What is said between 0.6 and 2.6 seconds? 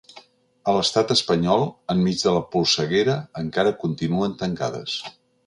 A l’estat espanyol, enmig de la